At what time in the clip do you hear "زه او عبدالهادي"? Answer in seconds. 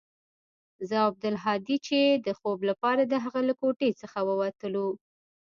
0.87-1.77